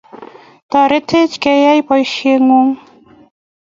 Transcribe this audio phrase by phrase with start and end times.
[0.71, 2.75] Toretech keyai boisieng'ung',